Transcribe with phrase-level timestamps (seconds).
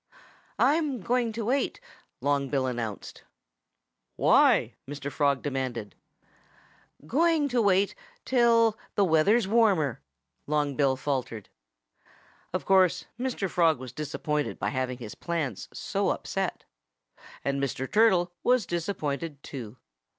[0.57, 1.79] "I'm going to wait"
[2.21, 3.23] Long Bill announced.
[4.15, 5.11] "Why?" Mr.
[5.11, 5.93] Frog demanded.
[7.05, 7.93] "Going to wait
[8.25, 10.01] till the weather is warmer,"
[10.47, 11.49] Long Bill faltered.
[12.51, 13.47] Of course Mr.
[13.47, 16.63] Frog was disappointed by having his plans so upset.
[17.45, 17.87] And Mr.
[17.87, 19.77] Turtle was disappointed too.